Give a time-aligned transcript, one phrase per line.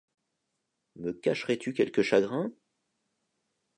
[0.95, 2.51] Me cacherais-tu quelque chagrin?